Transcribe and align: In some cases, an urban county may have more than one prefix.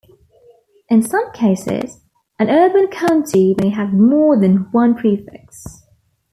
In 0.89 1.03
some 1.03 1.31
cases, 1.31 2.01
an 2.39 2.49
urban 2.49 2.87
county 2.87 3.53
may 3.61 3.69
have 3.69 3.93
more 3.93 4.35
than 4.35 4.67
one 4.71 4.95
prefix. 4.95 5.83